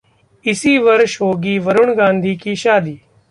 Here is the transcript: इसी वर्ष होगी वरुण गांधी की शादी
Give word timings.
इसी 0.45 0.77
वर्ष 0.77 1.17
होगी 1.21 1.57
वरुण 1.59 1.93
गांधी 1.93 2.35
की 2.35 2.55
शादी 2.55 2.95